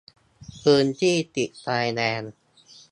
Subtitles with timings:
[0.61, 2.23] พื้นที่ติดชายแดน